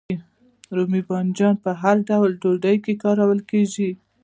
[0.75, 3.91] رومي بانجان په هر ډول ډوډۍ کې کاریږي.